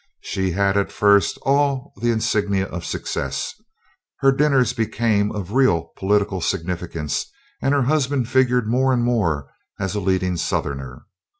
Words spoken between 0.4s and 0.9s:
had